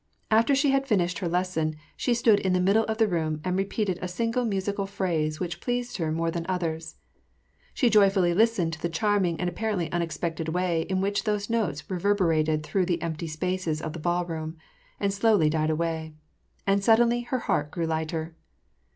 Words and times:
After 0.31 0.55
she 0.55 0.71
had 0.71 0.87
finished 0.87 1.19
her 1.19 1.27
lesson, 1.27 1.75
she 1.95 2.15
stood 2.15 2.39
in 2.39 2.53
the 2.53 2.59
middle 2.59 2.85
of 2.85 2.97
the 2.97 3.07
room 3.07 3.39
and 3.43 3.55
repeated 3.55 3.99
a 4.01 4.07
single 4.07 4.45
musical 4.45 4.87
phrase 4.87 5.39
which 5.39 5.61
pleased 5.61 5.97
her 5.97 6.11
more 6.11 6.31
than 6.31 6.43
others. 6.49 6.95
She 7.75 7.87
joyfully 7.87 8.33
listened 8.33 8.73
to 8.73 8.81
the 8.81 8.89
charming 8.89 9.39
and 9.39 9.47
apparently 9.47 9.91
unexpected 9.91 10.49
way 10.49 10.87
in 10.89 11.01
which 11.01 11.23
these 11.25 11.51
notes 11.51 11.87
reverberated 11.87 12.63
through 12.63 12.87
the 12.87 12.99
empty 12.99 13.27
spaces 13.27 13.79
of 13.79 13.93
the 13.93 13.99
ballroom, 13.99 14.57
and 14.99 15.13
slowly 15.13 15.51
died 15.51 15.69
away; 15.69 16.15
and 16.65 16.83
suddenly 16.83 17.21
her 17.21 17.37
heart 17.37 17.69
grew 17.69 17.85
lighter. 17.85 18.33